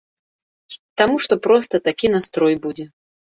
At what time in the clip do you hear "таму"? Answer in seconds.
1.01-1.19